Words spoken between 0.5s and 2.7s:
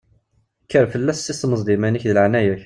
Kker fell-as, tessisneḍ-d iman-ik di leɛnaya-k!